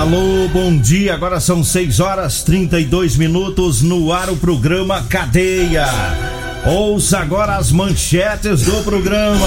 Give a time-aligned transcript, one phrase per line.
[0.00, 1.12] Alô, bom dia.
[1.12, 5.84] Agora são 6 horas 32 minutos no ar o programa Cadeia.
[6.64, 9.46] Ouça agora as manchetes do programa.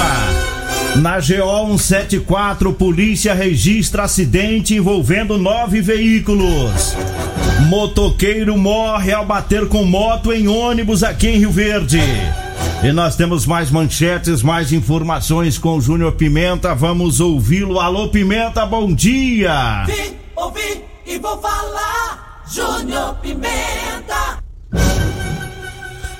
[0.97, 6.95] Na GO 174, polícia registra acidente envolvendo nove veículos.
[7.67, 11.99] Motoqueiro morre ao bater com moto em ônibus aqui em Rio Verde.
[12.83, 16.75] E nós temos mais manchetes, mais informações com o Júnior Pimenta.
[16.75, 17.79] Vamos ouvi-lo.
[17.79, 19.83] Alô, Pimenta, bom dia!
[20.43, 22.43] Ouvi e vou falar.
[22.49, 24.43] Júnior Pimenta.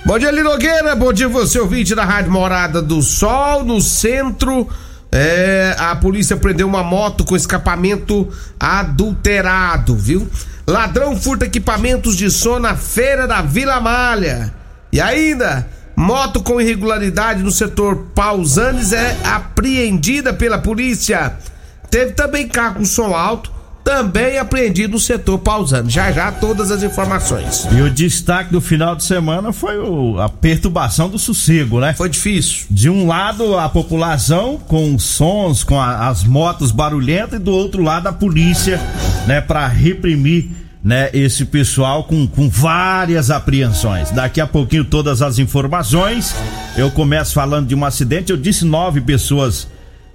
[0.05, 0.95] Bom dia, Linogueira.
[0.95, 4.67] Bom dia, você ouvinte da Rádio Morada do Sol, no centro.
[5.11, 8.27] É, a polícia prendeu uma moto com escapamento
[8.59, 10.27] adulterado, viu?
[10.65, 14.53] Ladrão furta equipamentos de som na feira da Vila Malha.
[14.91, 21.37] E ainda, moto com irregularidade no setor Pausanes é apreendida pela polícia.
[21.91, 23.51] Teve também carro com som alto,
[23.83, 25.91] também apreendido no setor Pausanes.
[25.93, 27.67] Já já todas as informações.
[27.71, 31.93] E o destaque do final de semana foi o- a perturbação do sossego, né?
[31.93, 32.65] Foi difícil.
[32.71, 37.83] De um lado a população com sons, com a- as motos barulhentas, e do outro
[37.83, 38.79] lado a polícia,
[39.27, 40.49] né, para reprimir,
[40.83, 44.11] né, esse pessoal com, com várias apreensões.
[44.11, 46.35] Daqui a pouquinho todas as informações.
[46.77, 48.31] Eu começo falando de um acidente.
[48.31, 49.67] Eu disse nove pessoas,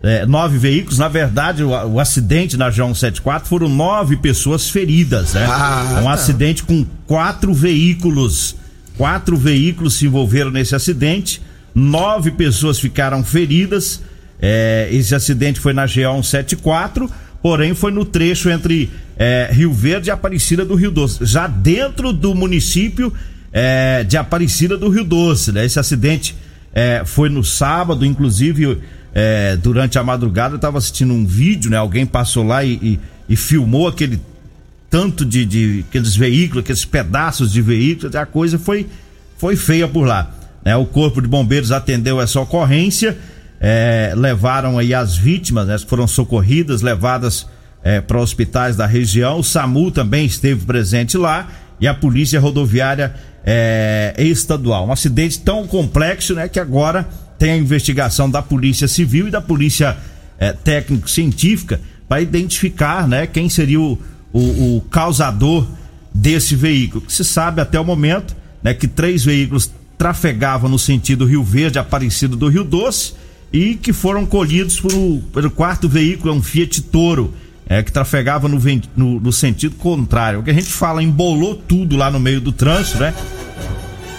[0.02, 0.98] é, nove veículos.
[0.98, 5.46] Na verdade, o, o acidente na João 74 foram nove pessoas feridas, né?
[5.48, 6.12] Ah, um tá.
[6.12, 8.56] acidente com quatro veículos.
[8.96, 11.40] Quatro veículos se envolveram nesse acidente.
[11.74, 14.02] Nove pessoas ficaram feridas.
[14.40, 17.10] É, esse acidente foi na GO 174,
[17.42, 22.12] porém foi no trecho entre é, Rio Verde e Aparecida do Rio Doce, já dentro
[22.12, 23.12] do município
[23.52, 25.50] é, de Aparecida do Rio Doce.
[25.50, 25.64] Né?
[25.64, 26.36] Esse acidente
[26.72, 28.78] é, foi no sábado, inclusive
[29.14, 31.76] é, durante a madrugada eu estava assistindo um vídeo, né?
[31.76, 34.20] Alguém passou lá e, e- e filmou aquele
[34.90, 38.86] tanto de, de aqueles veículos, aqueles pedaços de veículos, a coisa foi,
[39.36, 40.30] foi feia por lá.
[40.64, 40.74] né?
[40.76, 43.18] O Corpo de Bombeiros atendeu essa ocorrência,
[43.60, 47.46] é, levaram aí as vítimas, né, foram socorridas, levadas
[48.06, 49.38] para hospitais da região.
[49.38, 51.48] O SAMU também esteve presente lá
[51.80, 53.14] e a Polícia Rodoviária
[53.44, 54.86] é, Estadual.
[54.86, 59.40] Um acidente tão complexo né, que agora tem a investigação da Polícia Civil e da
[59.40, 59.96] Polícia
[60.38, 63.98] é, Técnico-Científica para identificar né, quem seria o,
[64.32, 65.66] o, o causador
[66.12, 67.02] desse veículo.
[67.02, 71.78] Que se sabe até o momento né, que três veículos trafegavam no sentido Rio Verde,
[71.78, 73.14] Aparecido do Rio Doce,
[73.52, 77.34] e que foram colhidos por o- pelo quarto veículo, um Fiat Toro,
[77.68, 78.58] é, que trafegava no,
[78.96, 80.40] no- no sentido contrário.
[80.40, 83.14] O que a gente fala, embolou tudo lá no meio do trânsito, né?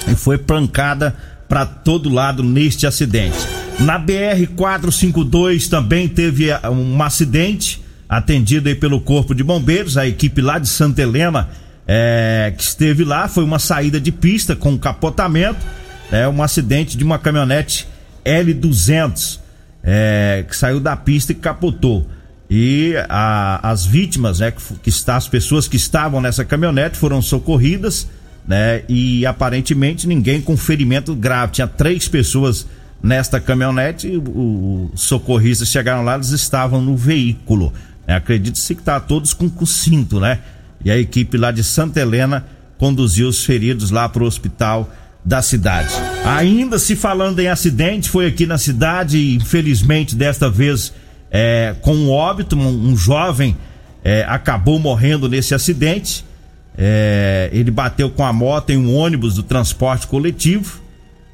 [0.07, 1.15] e foi plancada
[1.49, 3.37] para todo lado neste acidente.
[3.79, 10.41] Na BR 452 também teve ah, um acidente atendido pelo Corpo de Bombeiros, a equipe
[10.41, 11.49] lá de Santa Helena
[11.87, 15.65] eh, que esteve lá, foi uma saída de pista com capotamento,
[16.11, 17.87] é um acidente de uma caminhonete
[18.23, 19.39] L200
[19.83, 22.07] eh, que saiu da pista e capotou.
[22.49, 27.21] E a- as vítimas, né, que, que está, as pessoas que estavam nessa caminhonete foram
[27.21, 28.07] socorridas,
[28.49, 31.51] né, e aparentemente ninguém com ferimento grave.
[31.51, 32.65] Tinha três pessoas
[33.01, 37.71] nesta caminhonete, os socorristas chegaram lá, eles estavam no veículo.
[38.07, 38.15] né.
[38.15, 40.39] Acredita-se que tá todos com, com cinto, né?
[40.83, 42.43] E a equipe lá de Santa Helena
[42.79, 44.91] conduziu os feridos lá para o hospital
[45.23, 45.93] da cidade.
[46.25, 50.91] Ainda se falando em acidente, foi aqui na cidade, infelizmente desta vez
[51.29, 53.55] é, com um óbito, um, um jovem
[54.03, 56.25] é, acabou morrendo nesse acidente.
[56.81, 60.79] É, ele bateu com a moto em um ônibus do transporte coletivo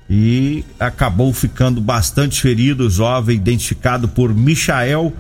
[0.09, 2.88] e acabou ficando bastante ferido.
[2.88, 5.13] O jovem, identificado por Michael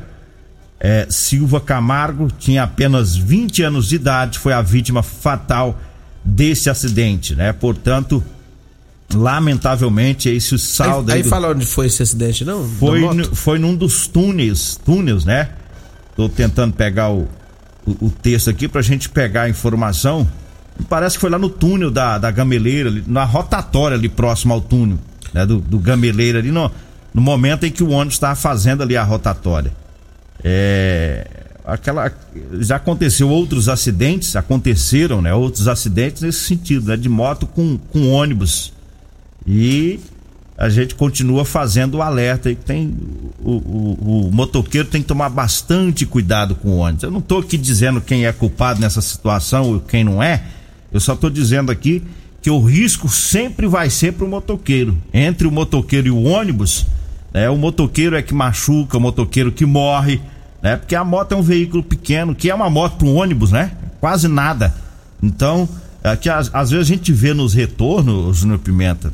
[0.79, 5.79] é, Silva Camargo, tinha apenas 20 anos de idade, foi a vítima fatal
[6.23, 7.53] desse acidente, né?
[7.53, 8.23] Portanto,
[9.13, 11.17] lamentavelmente, esse saldo aí.
[11.17, 11.29] Aí, do...
[11.29, 12.67] fala onde foi esse acidente, não?
[12.67, 13.01] Foi,
[13.35, 15.49] foi num dos túneis, túneis, né?
[16.15, 17.27] Tô tentando pegar o,
[17.85, 20.27] o, o texto aqui pra gente pegar a informação.
[20.89, 24.97] Parece que foi lá no túnel da, da Gameleira, na rotatória ali próximo ao túnel,
[25.33, 25.45] né?
[25.45, 26.69] Do, do Gameleira ali, no,
[27.13, 29.71] no momento em que o ônibus estava fazendo ali a rotatória.
[30.43, 31.27] É,
[31.65, 32.11] aquela
[32.59, 35.33] já aconteceu outros acidentes, aconteceram, né?
[35.33, 36.97] Outros acidentes nesse sentido, né?
[36.97, 38.73] De moto com, com ônibus.
[39.47, 39.99] E
[40.57, 42.95] a gente continua fazendo o alerta que tem
[43.39, 47.03] o, o, o, motoqueiro tem que tomar bastante cuidado com o ônibus.
[47.03, 50.43] Eu não estou aqui dizendo quem é culpado nessa situação ou quem não é.
[50.93, 52.01] Eu só estou dizendo aqui
[52.41, 54.97] que o risco sempre vai ser para o motoqueiro.
[55.13, 56.85] Entre o motoqueiro e o ônibus,
[57.33, 60.21] né, o motoqueiro é que machuca, o motoqueiro que morre,
[60.61, 60.77] né?
[60.77, 63.71] Porque a moto é um veículo pequeno, que é uma moto para um ônibus, né?
[63.99, 64.73] Quase nada.
[65.21, 65.67] Então,
[66.03, 69.11] é que às, às vezes a gente vê nos retornos, no Pimenta,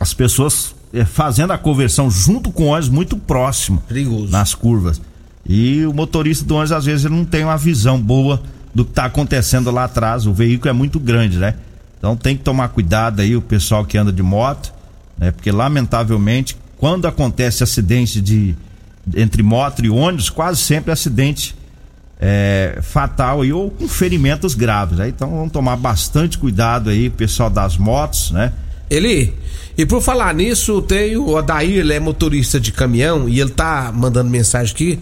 [0.00, 3.82] as pessoas é, fazendo a conversão junto com o ônibus muito próximo.
[3.86, 4.32] Perigoso.
[4.32, 5.00] Nas curvas.
[5.46, 8.42] E o motorista do ônibus, às vezes, ele não tem uma visão boa
[8.74, 10.26] do que está acontecendo lá atrás.
[10.26, 11.54] O veículo é muito grande, né?
[11.98, 14.72] Então tem que tomar cuidado aí, o pessoal que anda de moto,
[15.18, 15.30] né?
[15.30, 18.56] Porque, lamentavelmente, quando acontece acidente de
[19.14, 21.54] entre moto e ônibus, quase sempre acidente
[22.18, 24.98] é, fatal aí, ou com ferimentos graves.
[24.98, 25.08] Né?
[25.08, 28.52] Então vamos tomar bastante cuidado aí, pessoal das motos, né?
[28.90, 29.32] Ele.
[29.78, 33.92] E por falar nisso, tem o Adair, ele é motorista de caminhão e ele tá
[33.94, 34.98] mandando mensagem aqui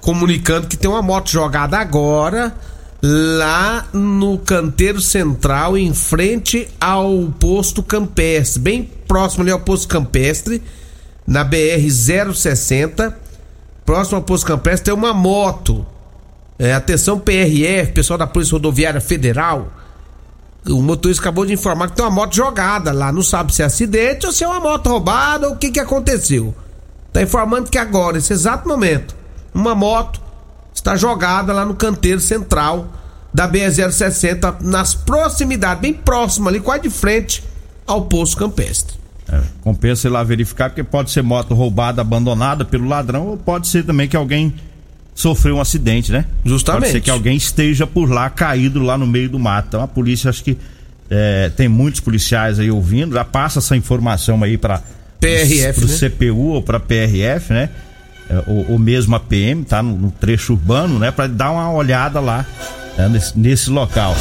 [0.00, 2.54] comunicando que tem uma moto jogada agora
[3.02, 10.62] lá no canteiro central em frente ao posto campestre, bem próximo ali ao posto campestre,
[11.26, 13.16] na BR 060,
[13.84, 15.84] próximo ao posto campestre tem uma moto.
[16.58, 19.81] É, atenção PRF, pessoal da Polícia Rodoviária Federal
[20.66, 23.12] o motorista acabou de informar que tem uma moto jogada lá.
[23.12, 25.80] Não sabe se é acidente ou se é uma moto roubada ou o que, que
[25.80, 26.54] aconteceu.
[27.12, 29.14] Tá informando que agora, nesse exato momento,
[29.52, 30.20] uma moto
[30.72, 32.88] está jogada lá no canteiro central
[33.34, 37.42] da BE-060, nas proximidades, bem próximo ali, quase de frente
[37.86, 38.96] ao posto campestre.
[39.28, 43.68] É, compensa ir lá verificar, porque pode ser moto roubada, abandonada pelo ladrão, ou pode
[43.68, 44.54] ser também que alguém
[45.22, 46.24] sofreu um acidente, né?
[46.44, 46.82] Justamente.
[46.82, 49.68] Pode ser que alguém esteja por lá, caído lá no meio do mato.
[49.68, 50.58] Então a polícia, acho que
[51.08, 54.82] é, tem muitos policiais aí ouvindo, já passa essa informação aí para
[55.20, 56.10] PRF, pro né?
[56.10, 57.70] CPU ou para PRF, né?
[58.28, 61.10] É, ou, ou, mesmo a PM, tá no, no trecho urbano, né?
[61.10, 62.44] Para dar uma olhada lá
[62.98, 63.08] né?
[63.08, 64.16] nesse, nesse local.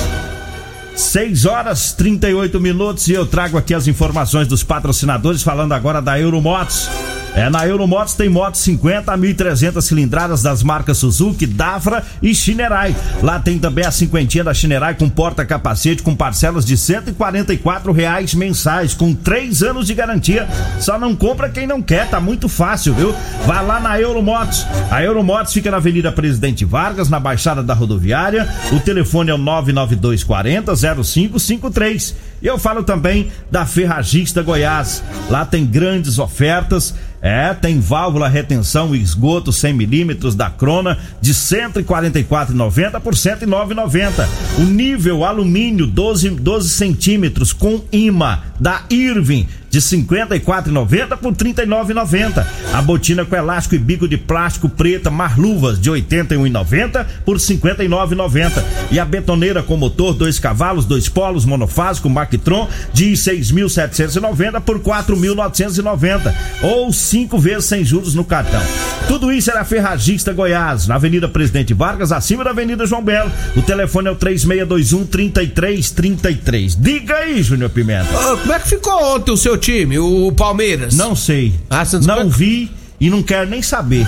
[0.96, 6.20] 6 horas 38 minutos e eu trago aqui as informações dos patrocinadores, falando agora da
[6.20, 6.90] Euromotos.
[7.34, 12.96] É, na Euromotos tem motos 50 a 1.300 cilindradas das marcas Suzuki, Dafra e Shinerai.
[13.24, 18.94] Lá tem também a cinquentinha da Shinerai com porta-capacete com parcelas de 144 reais mensais,
[18.94, 20.48] com 3 anos de garantia.
[20.80, 23.16] Só não compra quem não quer, tá muito fácil, viu?
[23.46, 24.66] Vá lá na Euromotos.
[24.90, 28.48] A Euromotos fica na Avenida Presidente Vargas, na Baixada da Rodoviária.
[28.74, 32.16] O telefone é o 99240 0553.
[32.42, 35.04] E eu falo também da Ferragista Goiás.
[35.30, 36.94] Lá tem grandes ofertas.
[37.22, 44.28] É, tem válvula retenção esgoto 100 milímetros da Crona de 144,90 por 109,90.
[44.58, 52.46] O nível alumínio 12, 12 centímetros com imã da Irving de 54,90 por 39,90.
[52.74, 58.64] A botina com elástico e bico de plástico preta Marluvas de 81,90 por 59,90.
[58.92, 66.34] E a betoneira com motor dois cavalos, dois polos monofásico Mactron de 6.790 por 4.990
[66.62, 68.62] ou cinco vezes sem juros no cartão.
[69.08, 73.32] Tudo isso era Ferragista Goiás, na Avenida Presidente Vargas, acima da Avenida João Belo.
[73.56, 76.76] O telefone é o 3621 3333.
[76.76, 78.10] Diga aí, Júnior Pimenta.
[78.18, 80.94] Ô, como é que ficou ontem o seu time, o Palmeiras?
[80.96, 81.54] Não sei.
[81.70, 82.30] Ah, não sabe?
[82.30, 84.06] vi e não quero nem saber.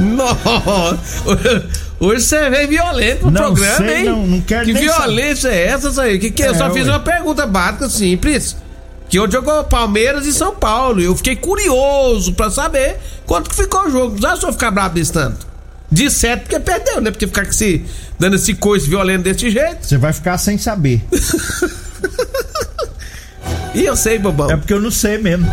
[0.00, 0.98] Nossa!
[2.00, 4.04] Hoje você veio violento no Não programa, sei, hein?
[4.04, 6.18] não, não quero Que nem violência é essa, aí?
[6.18, 6.48] Que que é?
[6.48, 6.92] Eu É, só fiz ué.
[6.92, 8.56] uma pergunta básica, simples.
[9.08, 11.00] Que hoje jogou Palmeiras e São Paulo.
[11.00, 14.04] Eu fiquei curioso pra saber quanto que ficou o jogo.
[14.10, 15.46] Não precisava só ficar bravo desse tanto.
[15.90, 17.10] De certo porque perdeu, né?
[17.10, 17.84] Porque ficar esse,
[18.18, 19.78] dando esse coice violento desse jeito.
[19.86, 21.02] Você vai ficar sem saber.
[23.74, 24.50] E eu sei, bobão.
[24.50, 25.46] É porque eu não sei mesmo.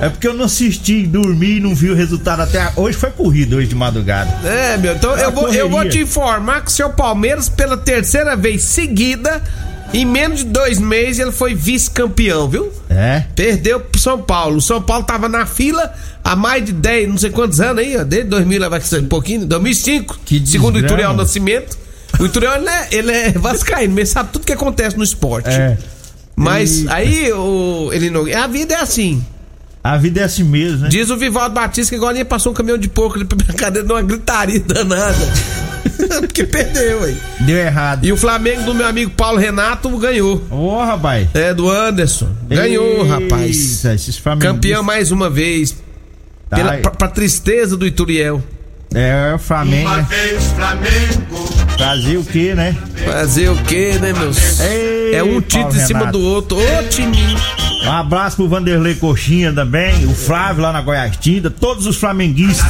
[0.00, 2.72] É porque eu não assisti, dormi e não vi o resultado até.
[2.74, 4.30] Hoje foi corrido, hoje de madrugada.
[4.48, 7.76] É, meu, então É eu vou, eu vou te informar que o seu Palmeiras, pela
[7.76, 9.42] terceira vez seguida,
[9.92, 12.72] Em menos de dois meses ele foi vice-campeão, viu?
[12.88, 13.24] É.
[13.34, 14.56] Perdeu pro São Paulo.
[14.56, 17.96] O São Paulo tava na fila há mais de 10, não sei quantos anos aí,
[17.96, 18.04] ó.
[18.04, 20.20] Desde 2000, vai ser um pouquinho, 2005.
[20.24, 21.02] Que segundo o desgrama.
[21.02, 21.76] Ituriel Nascimento.
[22.20, 25.48] O Ituriel, ele é, ele é vascaíno, mas sabe tudo que acontece no esporte.
[25.48, 25.76] É.
[26.36, 26.94] Mas Eita.
[26.94, 29.24] aí, o, ele não, a vida é assim.
[29.82, 30.88] A vida é assim mesmo, né?
[30.88, 33.54] Diz o Vivaldo Batista que agora ia passou um caminhão de porco ali pra minha
[33.54, 35.16] cadeira, deu uma gritaria danada.
[36.20, 37.16] Porque perdeu, aí.
[37.40, 38.04] Deu errado.
[38.04, 40.42] E o Flamengo do meu amigo Paulo Renato ganhou.
[40.50, 41.28] Ô, rapaz.
[41.34, 42.28] É, do Anderson.
[42.48, 43.84] Ganhou, Eita, rapaz.
[43.84, 44.54] Esses flamenguistas.
[44.54, 45.76] Campeão mais uma vez.
[46.48, 46.82] Tá Pela, aí.
[46.82, 48.42] pra, pra tristeza do Ituriel.
[48.94, 49.88] É, o Flamengo.
[49.88, 50.06] né?
[51.80, 52.76] Brasil o quê, né?
[53.06, 54.60] Fazer o quê, né, meus?
[54.60, 56.58] Ei, é um título em cima do outro.
[56.58, 57.38] Ô, timinho.
[57.86, 62.66] Um abraço pro Vanderlei Coxinha também, o Flávio lá na Goiás Tinda, todos os flamenguistas.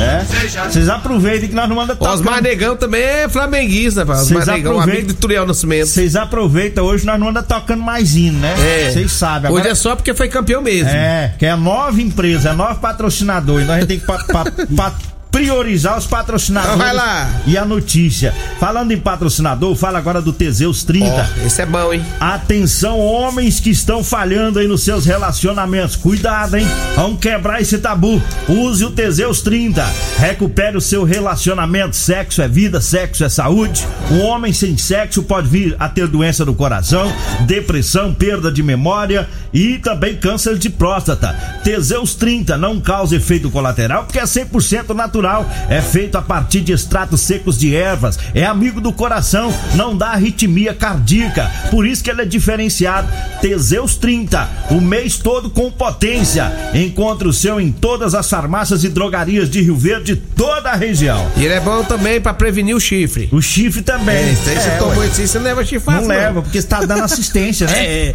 [0.00, 0.24] É?
[0.70, 4.22] Vocês aproveitem que nós não mandamos Osmar Negão também é flamenguista, rapaz.
[4.22, 5.86] Osmar Vocês Negão, amigo Ituriel Nascimento.
[5.88, 8.54] Vocês aproveitam hoje, nós não andamos tocando mais hino, né?
[8.58, 8.90] É.
[8.90, 9.50] Vocês sabem.
[9.50, 10.88] Hoje Agora, é só porque foi campeão mesmo.
[10.88, 13.60] É, que é nova empresa, é novo patrocinador.
[13.60, 14.44] Então a gente tem que pa- pa-
[14.76, 14.94] pa-
[15.36, 16.76] priorizar os patrocinadores.
[16.76, 17.30] Então vai lá.
[17.46, 18.32] E a notícia.
[18.58, 21.08] Falando em patrocinador, fala agora do Teseus 30.
[21.10, 22.02] Ó, esse é bom, hein?
[22.18, 25.94] Atenção, homens que estão falhando aí nos seus relacionamentos.
[25.94, 26.66] Cuidado, hein?
[26.94, 28.22] Vamos quebrar esse tabu.
[28.48, 29.86] Use o Teseus 30.
[30.16, 31.94] Recupere o seu relacionamento.
[31.94, 33.86] Sexo é vida, sexo é saúde.
[34.10, 37.12] Um homem sem sexo pode vir a ter doença do coração,
[37.42, 41.34] depressão, perda de memória e também câncer de próstata.
[41.62, 45.25] Teseus 30 não causa efeito colateral porque é 100% natural.
[45.68, 48.18] É feito a partir de extratos secos de ervas.
[48.34, 51.50] É amigo do coração, não dá arritmia cardíaca.
[51.70, 53.08] Por isso que ele é diferenciado.
[53.40, 56.50] Teseus 30, o mês todo com potência.
[56.74, 61.30] Encontre o seu em todas as farmácias e drogarias de Rio Verde, toda a região.
[61.36, 63.28] E ele é bom também pra prevenir o chifre.
[63.32, 64.16] O chifre também.
[64.30, 66.66] É, se você É, tomou esse, você não leva chifre fácil, Não leva, porque você
[66.66, 67.76] tá dando assistência, né?
[67.86, 68.14] É.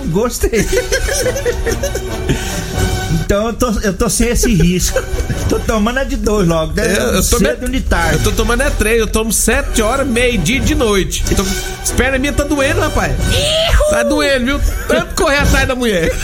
[0.10, 0.66] Gostei.
[3.30, 5.00] Então eu tô, eu tô sem esse risco.
[5.48, 6.72] Tô tomando a de dois logo.
[6.74, 6.84] né?
[6.98, 8.14] Eu, eu tô cedo me- de tarde.
[8.16, 11.22] Eu tô tomando é três, eu tomo sete horas, meio-dia de noite.
[11.30, 11.44] Então,
[11.80, 13.12] as pernas minhas tá doendo, rapaz.
[13.90, 14.60] Tá doendo, viu?
[14.88, 16.10] Tanto correr atrás da mulher.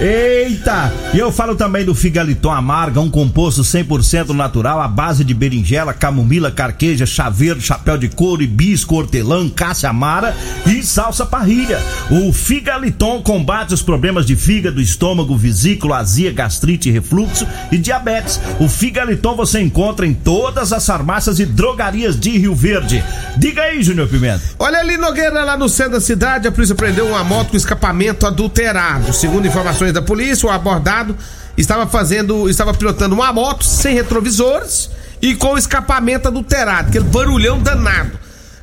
[0.00, 0.90] Eita!
[1.12, 5.92] E eu falo também do Figaliton Amarga, um composto 100% natural à base de berinjela,
[5.92, 11.78] camomila, carqueja, chaveiro, chapéu de couro, hibisco, hortelã, cássia amara e salsa parrilha.
[12.10, 18.40] O Figaliton combate os problemas de fígado, estômago, vesícula, azia, gastrite, refluxo e diabetes.
[18.58, 23.04] O Figaliton você encontra em todas as farmácias e drogarias de Rio Verde.
[23.36, 24.42] Diga aí, Júnior Pimenta.
[24.58, 28.26] Olha ali, Nogueira, lá no centro da cidade, a polícia prendeu uma moto com escapamento
[28.26, 29.12] adulterado.
[29.12, 31.16] Segundo informações da polícia, o abordado
[31.56, 38.18] estava fazendo, estava pilotando uma moto sem retrovisores e com escapamento adulterado, aquele barulhão danado.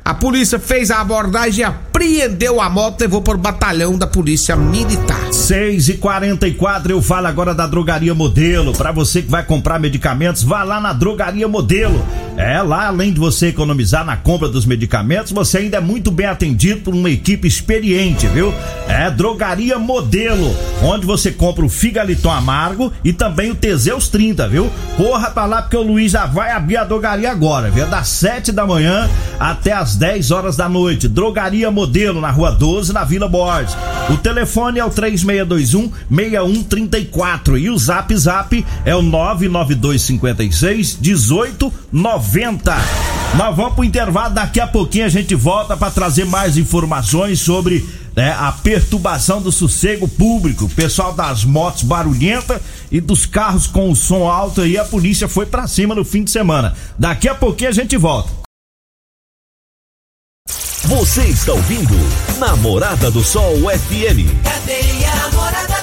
[0.08, 4.56] A polícia fez a abordagem, apreendeu a moto e levou para o batalhão da polícia
[4.56, 5.30] militar.
[5.30, 8.72] 6 e 44 eu falo agora da Drogaria Modelo.
[8.72, 12.02] Para você que vai comprar medicamentos, vá lá na Drogaria Modelo.
[12.38, 16.26] É, lá além de você economizar na compra dos medicamentos, você ainda é muito bem
[16.26, 18.54] atendido por uma equipe experiente, viu?
[18.86, 24.70] É Drogaria Modelo, onde você compra o Figaliton Amargo e também o Teseus 30, viu?
[24.96, 27.88] Corra pra lá porque o Luiz já vai abrir a drogaria agora, viu?
[27.88, 31.08] Das 7 da manhã até as 10 horas da noite.
[31.08, 33.76] Drogaria Modelo na Rua 12, na Vila Borges.
[34.10, 42.27] O telefone é o 3621 6134 e o Zap Zap é o 99256 1890.
[43.36, 47.86] Nós vamos pro intervalo, daqui a pouquinho a gente volta para trazer mais informações sobre
[48.16, 50.64] né, a perturbação do sossego público.
[50.64, 55.28] O pessoal das motos barulhentas e dos carros com o som alto aí, a polícia
[55.28, 56.74] foi pra cima no fim de semana.
[56.98, 58.30] Daqui a pouquinho a gente volta.
[60.84, 61.94] Você está ouvindo
[62.38, 64.42] Namorada do Sol FM.
[64.42, 65.77] Cadeia Namorada do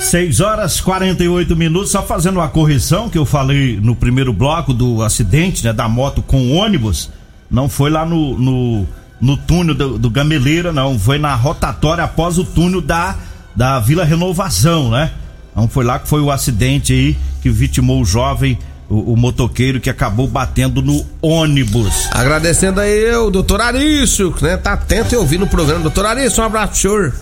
[0.00, 5.02] 6 horas 48 minutos, só fazendo uma correção que eu falei no primeiro bloco do
[5.02, 7.10] acidente, né, da moto com ônibus.
[7.50, 8.86] Não foi lá no, no,
[9.20, 10.98] no túnel do, do Gameleira, não.
[10.98, 13.16] Foi na rotatória após o túnel da,
[13.54, 15.10] da Vila Renovação, né?
[15.54, 18.58] Não foi lá que foi o acidente aí que vitimou o jovem,
[18.88, 22.08] o, o motoqueiro que acabou batendo no ônibus.
[22.10, 24.56] Agradecendo aí o doutor Arício, né?
[24.56, 25.80] Tá atento e ouvindo o programa.
[25.80, 27.14] Doutor Arício, um abraço, senhor.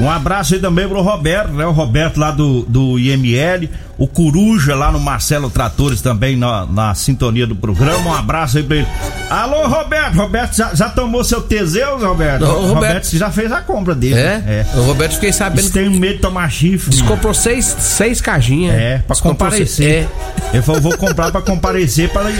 [0.00, 1.66] Um abraço aí também pro Roberto, né?
[1.66, 6.94] O Roberto lá do, do IML, o Coruja lá no Marcelo Tratores também na, na
[6.94, 8.10] sintonia do programa.
[8.10, 8.86] Um abraço aí pra ele.
[9.28, 10.14] Alô, Roberto!
[10.14, 12.44] Roberto já, já tomou seu Teseus, Roberto?
[12.44, 13.04] Ô, Roberto.
[13.06, 14.14] você já fez a compra dele.
[14.18, 14.66] É?
[14.74, 17.02] O Roberto fiquei sabendo Eles têm medo de tomar chifre.
[17.02, 18.76] comprou seis, seis caixinhas.
[18.76, 20.06] É, pra comparecer.
[20.52, 20.58] É.
[20.58, 22.30] Eu falei, vou comprar pra comparecer para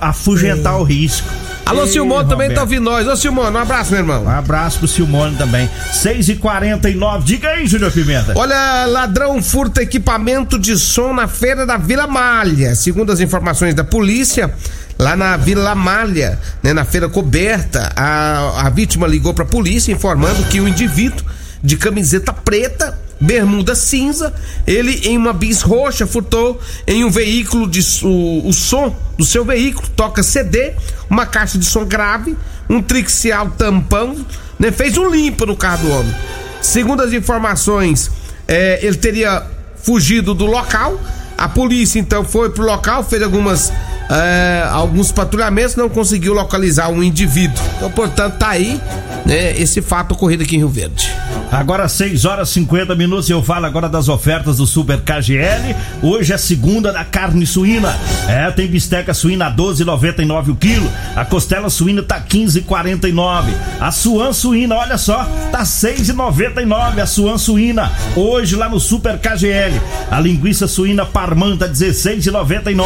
[0.00, 1.26] afugentar o risco.
[1.68, 2.60] Alô, Ei, Silmone também tá Roberto.
[2.60, 3.06] ouvindo nós.
[3.06, 4.24] Ô, Silmone, um abraço, meu irmão.
[4.24, 5.68] Um abraço pro Silmone também.
[5.92, 8.32] 6 e 49 Diga aí, Júnior Pimenta.
[8.36, 12.74] Olha, ladrão furta equipamento de som na feira da Vila Malha.
[12.74, 14.52] Segundo as informações da polícia,
[14.98, 20.42] lá na Vila Malha, né, na feira coberta, a, a vítima ligou pra polícia informando
[20.44, 21.24] que o indivíduo
[21.62, 24.32] de camiseta preta, bermuda cinza,
[24.64, 29.44] ele em uma bis roxa furtou em um veículo de o, o som do seu
[29.44, 30.74] veículo, toca CD,
[31.08, 32.36] uma caixa de som grave,
[32.68, 34.16] um trixial tampão,
[34.58, 36.14] né, fez um limpo no carro do homem.
[36.60, 38.10] Segundo as informações,
[38.46, 39.42] eh, ele teria
[39.82, 41.00] fugido do local.
[41.36, 43.72] A polícia então foi pro local, fez algumas
[44.10, 47.62] eh, alguns patrulhamentos, não conseguiu localizar um indivíduo.
[47.76, 48.80] Então, portanto, tá aí
[49.24, 51.10] né, esse fato ocorrido aqui em Rio Verde.
[51.50, 55.74] Agora 6 horas e 50 minutos eu falo agora das ofertas do Super KGL.
[56.02, 57.96] Hoje é segunda da carne suína.
[58.28, 60.90] É, tem bisteca suína a 12,99 o quilo.
[61.16, 63.54] A costela suína tá 15,49.
[63.80, 67.90] A suan suína, olha só, tá 6,99 a suan suína.
[68.14, 69.80] Hoje lá no Super KGL.
[70.10, 72.84] A linguiça suína Parman tá 16,99.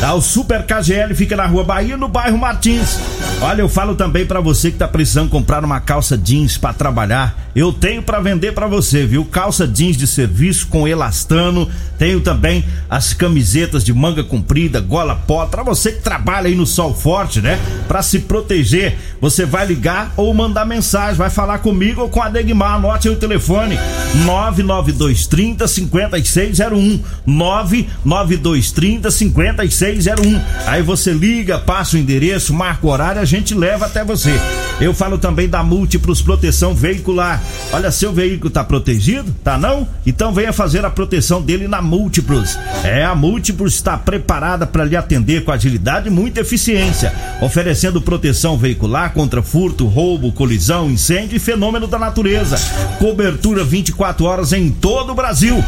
[0.00, 2.98] Tá, o Super KGL fica na Rua Bahia, no bairro Martins.
[3.42, 7.50] Olha, eu falo também pra você que tá precisando comprar uma calça jeans pra trabalhar.
[7.54, 9.24] Eu tenho pra vender pra você, viu?
[9.24, 11.68] Calça jeans de serviço com elastano.
[11.98, 16.66] Tenho também as camisetas de manga comprida, gola pó, pra você que trabalha aí no
[16.66, 17.58] sol forte, né?
[17.88, 22.28] Pra se proteger, você vai ligar ou mandar mensagem, vai falar comigo ou com a
[22.28, 22.76] Degmar.
[22.76, 23.78] Anote aí o telefone:
[24.24, 27.02] 99230 5601.
[27.26, 30.40] 99230 5601.
[30.66, 34.32] Aí você liga, passa o endereço, marca o horário, a gente leva até você.
[34.80, 37.42] Eu falo também da Múltiplos Proteção Veicular.
[37.72, 39.34] Olha, seu veículo tá protegido?
[39.44, 39.86] Tá não?
[40.06, 42.58] Então venha fazer a proteção dele na Múltiplos.
[42.82, 48.56] É, a Múltiplos está preparada para lhe atender com agilidade e muita eficiência, oferecendo proteção
[48.56, 52.56] veicular contra furto, roubo, colisão, incêndio e fenômeno da natureza.
[52.98, 55.62] Cobertura 24 horas em todo o Brasil.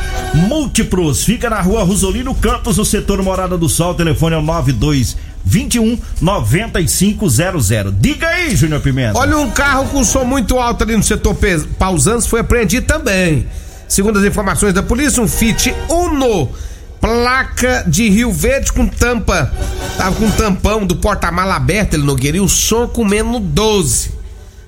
[0.49, 3.93] Múltiplos fica na rua Rosolino Campos, no setor Morada do Sol.
[3.93, 7.95] O telefone é o 92 21 9500.
[7.99, 9.19] Diga aí, Júnior Pimenta.
[9.19, 11.37] Olha, um carro com som muito alto ali no setor
[11.79, 13.47] Pausantes foi apreendido também.
[13.89, 16.49] Segundo as informações da polícia, um Fit Uno,
[17.01, 19.53] placa de Rio Verde com tampa.
[19.99, 24.13] Tava com tampão do porta-mala aberto, ele Nogueira, e o som comendo 12.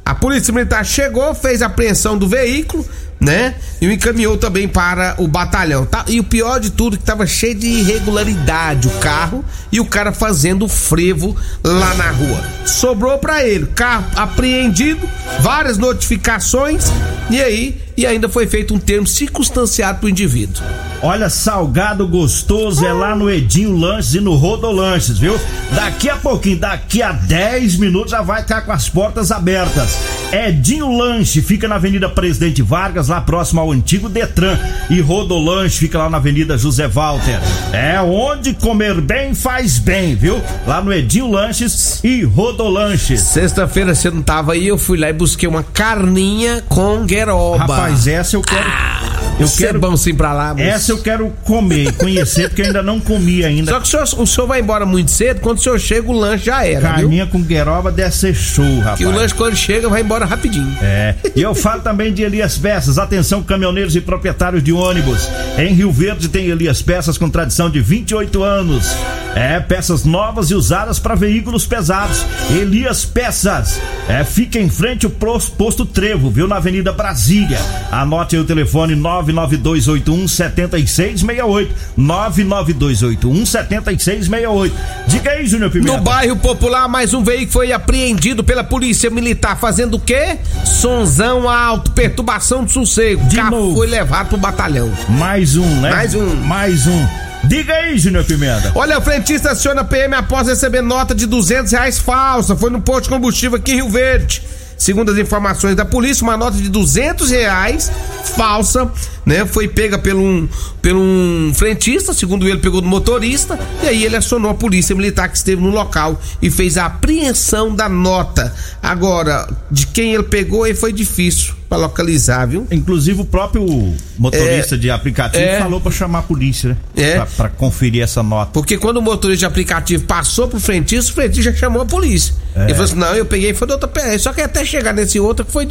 [0.05, 2.87] A polícia militar chegou, fez a apreensão do veículo,
[3.21, 3.55] né?
[3.81, 5.85] E o encaminhou também para o batalhão.
[5.87, 6.05] Tá?
[6.09, 10.13] E o pior de tudo, que tava cheio de irregularidade o carro e o cara
[10.13, 12.41] fazendo frevo lá na rua.
[12.65, 15.09] Sobrou para ele, carro apreendido,
[15.41, 16.91] várias notificações
[17.31, 20.63] e aí e ainda foi feito um termo circunstanciado pro indivíduo.
[21.03, 25.39] Olha, salgado gostoso é lá no Edinho Lanches e no Rodolanches, viu?
[25.75, 29.99] Daqui a pouquinho, daqui a 10 minutos já vai estar com as portas abertas.
[30.33, 34.59] Edinho Lanche fica na Avenida Presidente Vargas, lá próximo ao antigo Detran.
[34.89, 37.39] E Rodolanche fica lá na Avenida José Walter.
[37.73, 40.41] É onde comer bem faz bem, viu?
[40.67, 43.21] Lá no Edinho Lanches e Rodolanches.
[43.21, 47.59] Sexta-feira você não tava aí, eu fui lá e busquei uma carninha com gueroba.
[47.59, 49.14] Rapaz, essa eu quero.
[49.39, 49.81] Eu Isso é quero.
[49.81, 50.63] bom sim pra lá, moço.
[50.63, 53.73] Essa eu quero comer, conhecer, porque eu ainda não comi ainda.
[53.73, 56.13] Só que o senhor, o senhor vai embora muito cedo, quando o senhor chega, o
[56.13, 57.03] lanche já era, viu?
[57.03, 58.99] Carninha com gueroba deve ser show, rapaz.
[58.99, 60.77] Que o lanche, quando chega, vai embora rapidinho.
[60.81, 62.99] É, e eu falo também de Elias Peças.
[62.99, 65.29] Atenção, caminhoneiros e proprietários de ônibus.
[65.59, 68.95] Em Rio Verde tem Elias Peças com tradição de 28 anos.
[69.35, 72.25] É, peças novas e usadas para veículos pesados.
[72.51, 73.81] Elias Peças.
[74.09, 76.47] É, fica em frente ao posto Trevo, viu?
[76.47, 77.59] Na Avenida Brasília.
[77.91, 78.95] Anote aí o telefone
[79.33, 81.75] 99281 7668.
[81.97, 84.75] 99281 7668.
[85.07, 85.93] Diga aí, Júnior Pimenta.
[85.97, 90.39] No bairro Popular, mais um veículo foi apreendido pela polícia militar fazendo o quê?
[90.65, 93.25] Sonzão alto, perturbação de sossego.
[93.29, 93.77] De Carro novo.
[93.77, 94.91] foi levado pro batalhão.
[95.09, 95.91] Mais um, né?
[95.91, 96.35] Mais um.
[96.37, 97.07] Mais um.
[97.45, 98.73] Diga aí, Júnior Pimenta.
[98.75, 102.57] Olha, o frentista aciona PM após receber nota de 200 reais falsa.
[102.57, 104.43] Foi no posto de combustível aqui em Rio Verde.
[104.77, 107.91] Segundo as informações da polícia, uma nota de 200 reais
[108.37, 108.91] falsa,
[109.25, 109.47] né?
[109.47, 110.49] Foi pega pelo um,
[110.83, 113.59] pelo um frentista, segundo ele, pegou do motorista.
[113.83, 117.75] E aí ele acionou a polícia militar que esteve no local e fez a apreensão
[117.75, 118.55] da nota.
[118.83, 122.67] Agora, de quem ele pegou, aí foi difícil pra localizar, viu?
[122.71, 125.59] Inclusive o próprio motorista de aplicativo é.
[125.59, 126.77] falou pra chamar a polícia, né?
[126.97, 127.15] É.
[127.17, 128.51] Pra, pra conferir essa nota.
[128.53, 132.35] Porque quando o motorista de aplicativo passou pro frentista, o frentista já chamou a polícia.
[132.57, 134.19] Ele falou assim: não, eu peguei e foi da outra PL.
[134.19, 135.69] Só que até chegar nesse outro que foi.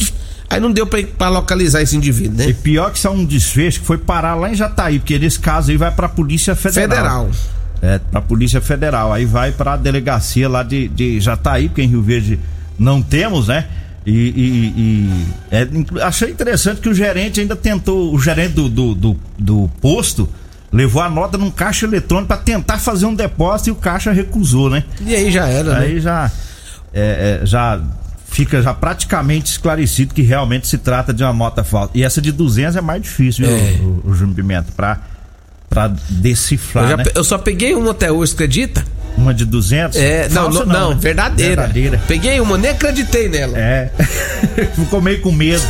[0.50, 2.56] Aí não deu pra, pra localizar esse indivíduo, E né?
[2.62, 5.72] pior que isso é um desfecho que foi parar lá em Jataí, porque nesse caso
[5.72, 6.90] aí vai pra Polícia Federal.
[6.90, 7.30] Federal.
[7.82, 9.12] é, pra Polícia Federal.
[9.12, 12.40] Aí vai pra delegacia lá de, de Jataí, porque em Rio Verde
[12.78, 13.66] não temos, né?
[14.06, 15.68] E, e- e- é,
[16.04, 20.28] achei interessante que o gerente ainda tentou, o gerente do, do, do, do posto
[20.72, 24.70] levou a nota num caixa eletrônico pra tentar fazer um depósito e o caixa recusou,
[24.70, 24.84] né?
[25.06, 25.86] E aí já era, né?
[25.86, 26.30] Aí já,
[26.94, 27.80] é, é, já
[28.28, 31.92] fica já praticamente esclarecido que realmente se trata de uma nota falsa.
[31.94, 33.72] E essa de 200 é mais difícil, viu, É.
[33.82, 35.00] o, o Júnior Pimenta, pra
[36.10, 37.04] decifrar, Eu, já né?
[37.16, 38.84] eu só peguei uma até hoje, acredita?
[39.18, 39.98] Uma de 200?
[39.98, 40.98] É, não, Falsa não, não, né?
[41.00, 41.62] verdadeira.
[41.62, 42.02] Verdadeira.
[42.08, 43.58] Peguei uma, nem acreditei nela.
[43.58, 43.90] É.
[44.76, 45.64] Ficou meio com medo.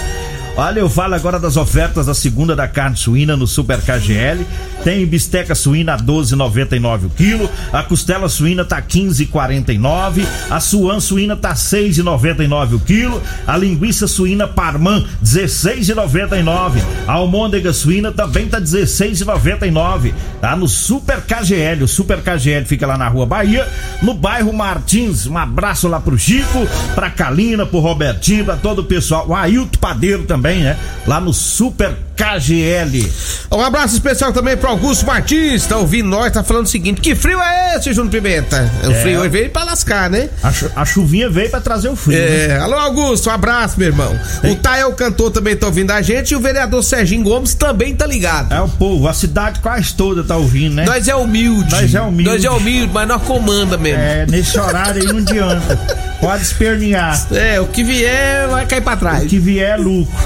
[0.55, 4.45] Olha, eu falo agora das ofertas da segunda da carne suína no Super KGL.
[4.83, 11.37] Tem bisteca suína a 12,99 o quilo, a costela suína tá 15,49, a suan suína
[11.37, 20.13] tá 6,99 o quilo, a linguiça suína parmã 16,99, a almôndega suína também tá 16,99.
[20.41, 21.85] Tá no Super KGL.
[21.85, 23.65] O Super KGL fica lá na Rua Bahia,
[24.01, 25.25] no bairro Martins.
[25.25, 29.29] Um abraço lá pro Chico, pra Kalina, pro Robertinho, pra todo o pessoal.
[29.29, 30.77] O Ailton Padeiro também, né?
[31.07, 33.11] Lá no Super KGL.
[33.51, 37.15] Um abraço especial também pro Augusto Martins, tá ouvindo nós, tá falando o seguinte: que
[37.15, 38.69] frio é esse, Júnior Pimenta?
[38.85, 39.01] O É.
[39.01, 40.29] frio veio pra lascar, né?
[40.41, 42.17] A, chu- a chuvinha veio pra trazer o frio.
[42.17, 42.47] né?
[42.47, 44.13] É, alô Augusto, um abraço, meu irmão.
[44.43, 48.05] O Tael Cantor também tá ouvindo a gente e o vereador Serginho Gomes também tá
[48.05, 48.53] ligado.
[48.53, 50.85] É o povo, a cidade quase toda tá ouvindo, né?
[50.85, 51.71] Nós é humilde.
[51.71, 52.29] Nós é humilde.
[52.31, 53.99] Nós é humilde, mas nós comanda mesmo.
[54.01, 55.79] É, nesse horário aí não adianta.
[56.21, 57.27] Pode espernear.
[57.33, 59.23] É, o que vier vai cair pra trás.
[59.23, 60.13] O que vier é lucro.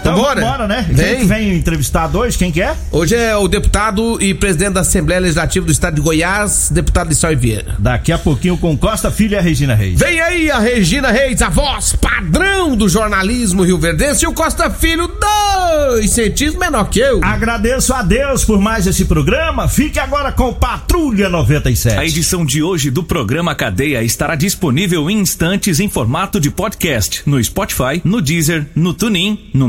[0.00, 0.40] Então Vambora?
[0.40, 0.86] bora, né?
[0.90, 1.26] Vem.
[1.26, 2.36] Vem entrevistado hoje?
[2.38, 2.74] Quem que é?
[2.90, 7.36] Hoje é o deputado e presidente da Assembleia Legislativa do Estado de Goiás, deputado Lissau
[7.36, 7.74] Vieira.
[7.78, 9.98] Daqui a pouquinho com Costa Filho e a Regina Reis.
[9.98, 14.70] Vem aí a Regina Reis, a voz padrão do jornalismo Rio Verdense e o Costa
[14.70, 17.20] Filho, dois centímetros menor que eu.
[17.22, 19.68] Agradeço a Deus por mais esse programa.
[19.68, 21.98] Fique agora com Patrulha 97.
[21.98, 27.22] A edição de hoje do programa Cadeia estará disponível em instantes em formato de podcast
[27.26, 29.68] no Spotify, no Deezer, no TuneIn, no